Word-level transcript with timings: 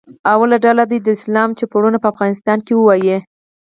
لومړۍ 0.27 0.57
ډله 0.65 0.83
دې 0.91 0.97
د 1.01 1.07
اسلام 1.17 1.49
چوپړونه 1.57 1.97
په 2.01 2.07
افغانستان 2.13 2.57
کې 2.65 2.73
ووایي. 2.75 3.17